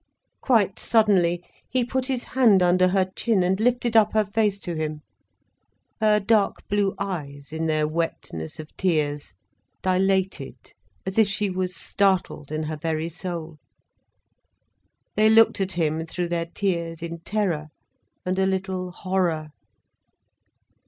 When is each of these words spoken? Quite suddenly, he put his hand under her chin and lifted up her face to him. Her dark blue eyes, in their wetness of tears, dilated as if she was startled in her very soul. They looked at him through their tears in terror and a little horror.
Quite 0.41 0.79
suddenly, 0.79 1.43
he 1.69 1.85
put 1.85 2.07
his 2.07 2.23
hand 2.23 2.63
under 2.63 2.87
her 2.87 3.11
chin 3.15 3.43
and 3.43 3.59
lifted 3.59 3.95
up 3.95 4.13
her 4.13 4.25
face 4.25 4.57
to 4.61 4.73
him. 4.73 5.03
Her 5.99 6.19
dark 6.19 6.67
blue 6.67 6.95
eyes, 6.97 7.53
in 7.53 7.67
their 7.67 7.87
wetness 7.87 8.59
of 8.59 8.75
tears, 8.77 9.35
dilated 9.83 10.55
as 11.05 11.19
if 11.19 11.27
she 11.27 11.51
was 11.51 11.75
startled 11.75 12.51
in 12.51 12.63
her 12.63 12.77
very 12.77 13.09
soul. 13.09 13.59
They 15.15 15.29
looked 15.29 15.61
at 15.61 15.73
him 15.73 16.07
through 16.07 16.29
their 16.29 16.47
tears 16.47 17.03
in 17.03 17.19
terror 17.19 17.67
and 18.25 18.39
a 18.39 18.47
little 18.47 18.89
horror. 18.89 19.51